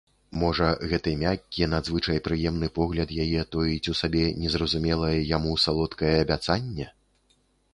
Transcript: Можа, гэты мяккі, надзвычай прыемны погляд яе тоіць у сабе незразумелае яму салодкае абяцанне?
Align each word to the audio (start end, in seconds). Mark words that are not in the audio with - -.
Можа, 0.43 0.67
гэты 0.91 1.11
мяккі, 1.23 1.67
надзвычай 1.73 2.17
прыемны 2.27 2.69
погляд 2.79 3.13
яе 3.25 3.43
тоіць 3.57 3.89
у 3.93 3.95
сабе 4.01 4.25
незразумелае 4.41 5.15
яму 5.37 5.53
салодкае 5.67 6.11
абяцанне? 6.27 6.87